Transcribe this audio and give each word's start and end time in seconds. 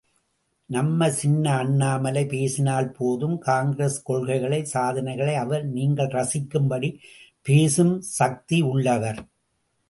நம்ம 0.65 1.09
சின்ன 1.11 1.57
அண்ணாமலை 1.57 2.25
பேசினால் 2.25 2.91
போதும், 2.91 3.37
காங்கிரஸ் 3.39 4.03
கொள்கைகளை 4.03 4.65
சாதனைகளை 4.65 5.35
அவர் 5.35 5.65
நீங்கள் 5.67 6.11
ரசிக்கும்படி 6.11 6.89
பேசும் 7.41 8.01
சக்தி 8.01 8.63
உளளவர். 8.63 9.21